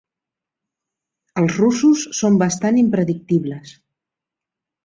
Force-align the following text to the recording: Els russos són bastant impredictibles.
Els 1.43 1.59
russos 1.59 2.07
són 2.21 2.41
bastant 2.45 2.83
impredictibles. 2.85 3.79